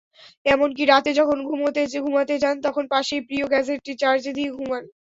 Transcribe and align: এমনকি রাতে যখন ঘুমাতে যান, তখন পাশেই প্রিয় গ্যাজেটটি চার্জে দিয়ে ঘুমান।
এমনকি 0.45 0.83
রাতে 0.85 1.11
যখন 1.19 1.37
ঘুমাতে 1.99 2.33
যান, 2.43 2.55
তখন 2.65 2.83
পাশেই 2.93 3.21
প্রিয় 3.27 3.45
গ্যাজেটটি 3.51 3.91
চার্জে 4.01 4.31
দিয়ে 4.37 4.49
ঘুমান। 4.57 4.83